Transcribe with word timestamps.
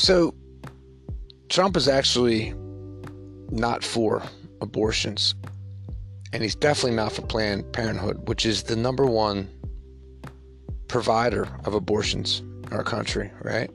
So, 0.00 0.34
Trump 1.50 1.76
is 1.76 1.86
actually 1.86 2.54
not 3.50 3.84
for 3.84 4.22
abortions, 4.62 5.34
and 6.32 6.42
he's 6.42 6.54
definitely 6.54 6.96
not 6.96 7.12
for 7.12 7.20
Planned 7.20 7.70
Parenthood, 7.74 8.26
which 8.26 8.46
is 8.46 8.62
the 8.62 8.76
number 8.76 9.04
one 9.04 9.46
provider 10.88 11.46
of 11.66 11.74
abortions 11.74 12.40
in 12.40 12.72
our 12.72 12.82
country, 12.82 13.30
right? 13.42 13.70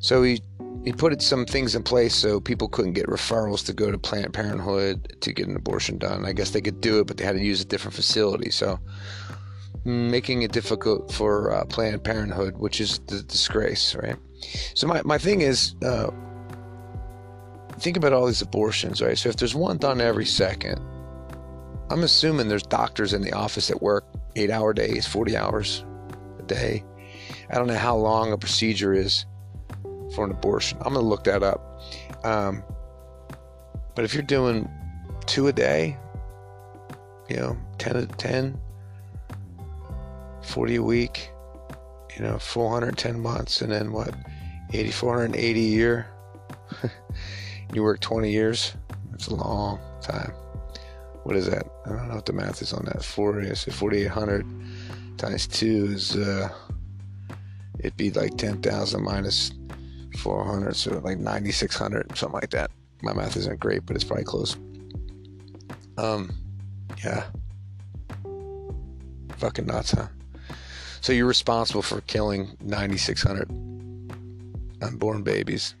So 0.00 0.24
he 0.24 0.42
he 0.84 0.92
put 0.92 1.22
some 1.22 1.46
things 1.46 1.76
in 1.76 1.84
place 1.84 2.16
so 2.16 2.40
people 2.40 2.66
couldn't 2.66 2.94
get 2.94 3.06
referrals 3.06 3.64
to 3.66 3.72
go 3.72 3.92
to 3.92 3.98
Planned 3.98 4.34
Parenthood 4.34 5.16
to 5.20 5.32
get 5.32 5.46
an 5.46 5.54
abortion 5.54 5.96
done. 5.96 6.26
I 6.26 6.32
guess 6.32 6.50
they 6.50 6.60
could 6.60 6.80
do 6.80 6.98
it, 6.98 7.06
but 7.06 7.18
they 7.18 7.24
had 7.24 7.36
to 7.36 7.40
use 7.40 7.60
a 7.60 7.64
different 7.64 7.94
facility. 7.94 8.50
So 8.50 8.80
making 9.86 10.42
it 10.42 10.50
difficult 10.50 11.12
for 11.12 11.52
uh, 11.52 11.64
Planned 11.66 12.02
Parenthood, 12.02 12.58
which 12.58 12.80
is 12.80 12.98
the 13.06 13.22
disgrace, 13.22 13.94
right? 13.94 14.16
So 14.74 14.86
my, 14.88 15.00
my 15.02 15.16
thing 15.16 15.42
is, 15.42 15.76
uh, 15.82 16.10
think 17.78 17.96
about 17.96 18.12
all 18.12 18.26
these 18.26 18.42
abortions, 18.42 19.00
right? 19.00 19.16
So 19.16 19.28
if 19.28 19.36
there's 19.36 19.54
one 19.54 19.78
done 19.78 20.00
every 20.00 20.26
second, 20.26 20.80
I'm 21.88 22.02
assuming 22.02 22.48
there's 22.48 22.64
doctors 22.64 23.12
in 23.12 23.22
the 23.22 23.32
office 23.32 23.68
that 23.68 23.80
work 23.80 24.04
eight 24.34 24.50
hour 24.50 24.72
days, 24.72 25.06
40 25.06 25.36
hours 25.36 25.84
a 26.40 26.42
day. 26.42 26.84
I 27.48 27.54
don't 27.54 27.68
know 27.68 27.76
how 27.76 27.96
long 27.96 28.32
a 28.32 28.38
procedure 28.38 28.92
is 28.92 29.24
for 30.16 30.24
an 30.24 30.32
abortion. 30.32 30.78
I'm 30.78 30.94
going 30.94 31.04
to 31.04 31.08
look 31.08 31.22
that 31.24 31.44
up. 31.44 31.80
Um, 32.24 32.64
but 33.94 34.04
if 34.04 34.14
you're 34.14 34.24
doing 34.24 34.68
two 35.26 35.46
a 35.46 35.52
day, 35.52 35.96
you 37.28 37.36
know, 37.36 37.56
10 37.78 37.94
to 37.94 38.06
10, 38.06 38.60
40 40.56 40.76
a 40.76 40.82
week, 40.82 41.30
you 42.16 42.22
know, 42.22 42.38
410 42.38 43.20
months, 43.20 43.60
and 43.60 43.70
then 43.70 43.92
what, 43.92 44.14
8,480 44.72 45.60
a 45.60 45.62
year? 45.62 46.06
you 47.74 47.82
work 47.82 48.00
20 48.00 48.32
years? 48.32 48.72
That's 49.10 49.26
a 49.26 49.34
long 49.34 49.78
time. 50.00 50.32
What 51.24 51.36
is 51.36 51.44
that? 51.50 51.66
I 51.84 51.90
don't 51.90 52.08
know 52.08 52.14
what 52.14 52.24
the 52.24 52.32
math 52.32 52.62
is 52.62 52.72
on 52.72 52.86
that. 52.86 53.04
40, 53.04 53.54
so 53.54 53.70
4,800 53.70 54.46
times 55.18 55.46
2 55.46 55.88
is, 55.90 56.16
uh, 56.16 56.48
it'd 57.78 57.98
be 57.98 58.10
like 58.12 58.38
10,000 58.38 59.02
minus 59.04 59.52
400, 60.16 60.74
so 60.74 60.98
like 61.00 61.18
9,600, 61.18 62.16
something 62.16 62.32
like 62.32 62.48
that. 62.52 62.70
My 63.02 63.12
math 63.12 63.36
isn't 63.36 63.60
great, 63.60 63.84
but 63.84 63.94
it's 63.94 64.04
probably 64.04 64.24
close. 64.24 64.56
Um, 65.98 66.34
yeah. 67.04 67.24
Fucking 69.36 69.66
nuts, 69.66 69.90
huh? 69.90 70.06
So 71.06 71.12
you're 71.12 71.26
responsible 71.26 71.82
for 71.82 72.00
killing 72.00 72.56
9,600 72.62 73.48
unborn 74.82 75.22
babies. 75.22 75.76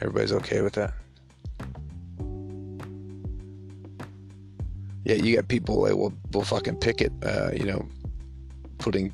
Everybody's 0.00 0.32
okay 0.32 0.62
with 0.62 0.72
that? 0.72 0.94
Yeah, 5.04 5.16
you 5.16 5.36
got 5.36 5.48
people 5.48 5.82
that 5.82 5.98
will, 5.98 6.14
will 6.32 6.44
fucking 6.44 6.76
picket, 6.76 7.12
uh, 7.22 7.50
you 7.52 7.66
know, 7.66 7.86
putting 8.78 9.12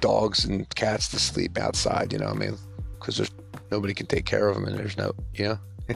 dogs 0.00 0.44
and 0.44 0.68
cats 0.74 1.06
to 1.10 1.20
sleep 1.20 1.56
outside, 1.56 2.12
you 2.12 2.18
know, 2.18 2.30
I 2.30 2.34
mean, 2.34 2.56
because 2.98 3.16
there's 3.16 3.30
nobody 3.70 3.94
can 3.94 4.06
take 4.06 4.26
care 4.26 4.48
of 4.48 4.56
them 4.56 4.64
and 4.64 4.76
there's 4.76 4.96
no, 4.96 5.12
you 5.34 5.44
know, 5.44 5.58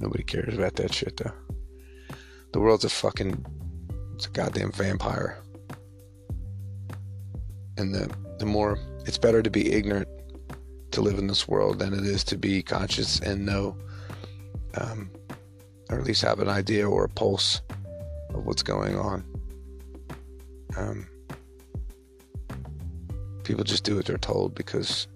nobody 0.00 0.24
cares 0.24 0.58
about 0.58 0.74
that 0.74 0.92
shit 0.92 1.16
though. 1.16 1.30
The 2.56 2.62
world's 2.62 2.86
a 2.86 2.88
fucking, 2.88 3.44
it's 4.14 4.24
a 4.24 4.30
goddamn 4.30 4.72
vampire. 4.72 5.36
And 7.76 7.94
the, 7.94 8.10
the 8.38 8.46
more, 8.46 8.78
it's 9.04 9.18
better 9.18 9.42
to 9.42 9.50
be 9.50 9.74
ignorant 9.74 10.08
to 10.92 11.02
live 11.02 11.18
in 11.18 11.26
this 11.26 11.46
world 11.46 11.80
than 11.80 11.92
it 11.92 12.06
is 12.06 12.24
to 12.24 12.38
be 12.38 12.62
conscious 12.62 13.20
and 13.20 13.44
know, 13.44 13.76
um, 14.80 15.10
or 15.90 15.98
at 15.98 16.06
least 16.06 16.22
have 16.22 16.38
an 16.38 16.48
idea 16.48 16.88
or 16.88 17.04
a 17.04 17.10
pulse 17.10 17.60
of 18.30 18.46
what's 18.46 18.62
going 18.62 18.98
on. 18.98 19.22
Um, 20.78 21.06
people 23.44 23.64
just 23.64 23.84
do 23.84 23.96
what 23.96 24.06
they're 24.06 24.16
told 24.16 24.54
because 24.54 25.08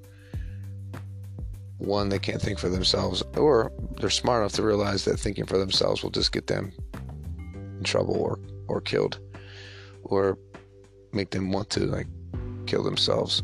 one, 1.79 2.11
they 2.11 2.19
can't 2.19 2.43
think 2.43 2.59
for 2.59 2.69
themselves, 2.69 3.23
or 3.35 3.73
they're 3.99 4.11
smart 4.11 4.43
enough 4.43 4.53
to 4.57 4.63
realize 4.63 5.07
that 5.07 5.19
thinking 5.19 5.47
for 5.47 5.57
themselves 5.57 6.03
will 6.03 6.11
just 6.11 6.33
get 6.33 6.47
them 6.47 6.75
in 7.81 7.85
trouble 7.85 8.17
or 8.17 8.39
or 8.69 8.81
killed, 8.81 9.19
or 10.05 10.39
make 11.13 11.31
them 11.31 11.51
want 11.51 11.69
to 11.71 11.81
like 11.81 12.07
kill 12.67 12.85
themselves. 12.85 13.43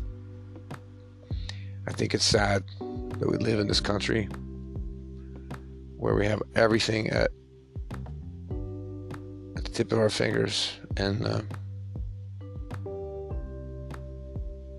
I 1.87 1.91
think 1.91 2.13
it's 2.13 2.23
sad 2.23 2.63
that 3.19 3.27
we 3.29 3.37
live 3.37 3.59
in 3.59 3.67
this 3.67 3.81
country 3.81 4.29
where 5.97 6.15
we 6.15 6.25
have 6.27 6.41
everything 6.55 7.09
at 7.09 7.31
at 9.57 9.63
the 9.65 9.71
tip 9.73 9.91
of 9.91 9.99
our 9.99 10.09
fingers 10.09 10.71
and. 10.95 11.25
Uh, 11.25 11.41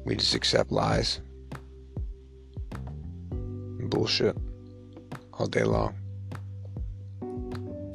We 0.09 0.17
just 0.17 0.35
accept 0.35 0.73
lies 0.73 1.21
and 3.31 3.91
bullshit 3.91 4.35
all 5.35 5.47
day 5.47 5.65
long. 5.65 5.93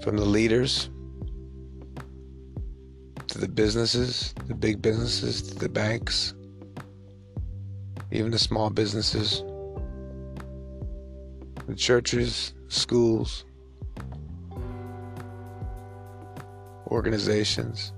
From 0.03 0.17
the 0.17 0.25
leaders 0.25 0.91
to 3.33 3.39
the 3.39 3.47
businesses, 3.47 4.31
the 4.45 4.53
big 4.53 4.79
businesses, 4.79 5.41
to 5.41 5.55
the 5.55 5.67
banks, 5.67 6.35
even 8.11 8.29
the 8.29 8.37
small 8.37 8.69
businesses, 8.69 9.43
the 11.65 11.73
churches, 11.75 12.53
schools, 12.67 13.43
organizations. 16.89 17.91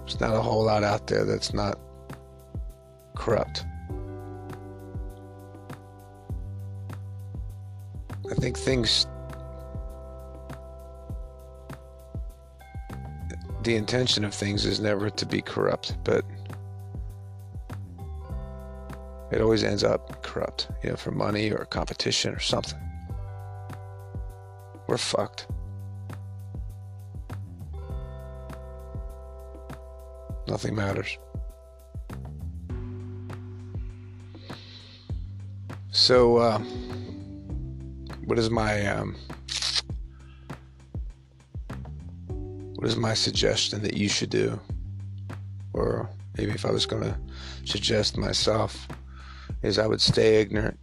There's 0.00 0.20
not 0.20 0.34
a 0.34 0.42
whole 0.42 0.64
lot 0.64 0.82
out 0.82 1.06
there 1.06 1.24
that's 1.24 1.54
not 1.54 1.78
corrupt. 3.14 3.64
I 8.28 8.34
think 8.34 8.58
things. 8.58 9.06
The 13.66 13.74
intention 13.74 14.24
of 14.24 14.32
things 14.32 14.64
is 14.64 14.78
never 14.78 15.10
to 15.10 15.26
be 15.26 15.42
corrupt, 15.42 15.96
but 16.04 16.24
it 19.32 19.40
always 19.40 19.64
ends 19.64 19.82
up 19.82 20.22
corrupt, 20.22 20.68
you 20.84 20.90
know, 20.90 20.94
for 20.94 21.10
money 21.10 21.50
or 21.50 21.64
competition 21.64 22.32
or 22.32 22.38
something. 22.38 22.78
We're 24.86 24.98
fucked. 24.98 25.48
Nothing 30.46 30.76
matters. 30.76 31.18
So, 35.90 36.36
uh, 36.36 36.60
what 38.26 38.38
is 38.38 38.48
my 38.48 38.86
um, 38.86 39.16
what 42.86 42.92
is 42.92 42.96
my 42.96 43.14
suggestion 43.14 43.82
that 43.82 43.96
you 43.96 44.08
should 44.08 44.30
do, 44.30 44.60
or 45.72 46.08
maybe 46.38 46.52
if 46.52 46.64
I 46.64 46.70
was 46.70 46.86
going 46.86 47.02
to 47.02 47.18
suggest 47.64 48.16
myself, 48.16 48.86
is 49.64 49.76
I 49.76 49.88
would 49.88 50.00
stay 50.00 50.40
ignorant. 50.40 50.78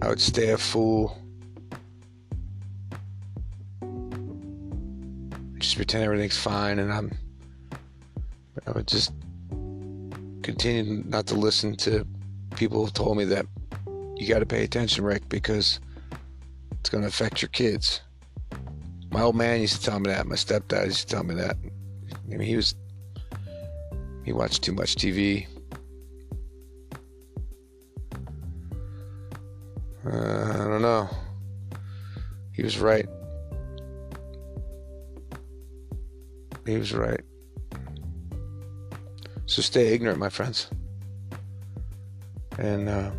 I 0.00 0.08
would 0.08 0.18
stay 0.18 0.48
a 0.48 0.56
fool. 0.56 1.18
Just 5.58 5.76
pretend 5.76 6.04
everything's 6.04 6.38
fine, 6.38 6.78
and 6.78 6.90
I'm 6.90 7.12
I 8.66 8.70
would 8.70 8.88
just 8.88 9.12
continue 10.42 11.04
not 11.04 11.26
to 11.26 11.34
listen 11.34 11.76
to 11.84 12.06
people 12.56 12.86
who 12.86 12.90
told 12.90 13.18
me 13.18 13.26
that 13.26 13.44
you 14.16 14.26
got 14.26 14.38
to 14.38 14.46
pay 14.46 14.64
attention, 14.64 15.04
Rick, 15.04 15.28
because 15.28 15.80
it's 16.80 16.88
going 16.88 17.02
to 17.02 17.08
affect 17.08 17.42
your 17.42 17.50
kids. 17.50 18.00
My 19.10 19.22
old 19.22 19.36
man 19.36 19.60
used 19.60 19.80
to 19.80 19.90
tell 19.90 20.00
me 20.00 20.10
that. 20.10 20.26
My 20.26 20.36
stepdad 20.36 20.86
used 20.86 21.08
to 21.08 21.14
tell 21.14 21.24
me 21.24 21.34
that. 21.34 21.56
I 22.12 22.26
mean, 22.26 22.40
he 22.40 22.56
was 22.56 22.74
he 24.24 24.32
watched 24.32 24.62
too 24.62 24.72
much 24.72 24.96
TV. 24.96 25.46
Uh, 30.04 30.10
I 30.10 30.64
don't 30.68 30.82
know. 30.82 31.08
He 32.52 32.62
was 32.62 32.78
right. 32.78 33.06
He 36.66 36.76
was 36.76 36.92
right. 36.92 37.20
So 39.46 39.62
stay 39.62 39.94
ignorant, 39.94 40.18
my 40.18 40.28
friends. 40.28 40.68
And 42.58 42.88
uh, 42.88 43.10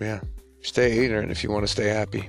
yeah, 0.00 0.20
stay 0.62 1.04
ignorant 1.04 1.30
if 1.30 1.44
you 1.44 1.50
want 1.50 1.64
to 1.64 1.68
stay 1.68 1.88
happy. 1.88 2.28